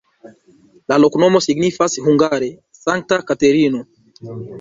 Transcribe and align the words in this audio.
La 0.91 0.95
loknomo 1.03 1.41
signifas 1.47 1.97
hungare: 2.05 2.49
Sankta 2.79 3.21
Katerino. 3.29 3.83